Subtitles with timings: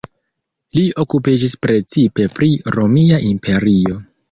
[0.77, 4.03] Li okupiĝis precipe pri Romia Imperio.